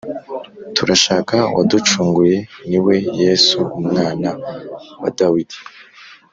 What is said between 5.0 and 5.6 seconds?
wa Dawidi.